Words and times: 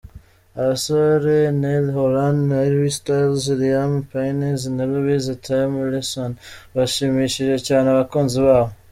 Abasore 0.59 1.37
Niall 1.61 1.87
Horan, 1.95 2.39
Harry 2.57 2.89
Styles, 2.97 3.45
Liam 3.59 3.93
Payne 4.09 4.49
na 4.75 4.85
Louis 4.91 5.25
Tomlinson 5.45 6.31
bashimishije 6.75 7.55
cyane 7.67 7.87
abakunzi 7.89 8.37
babo. 8.47 8.71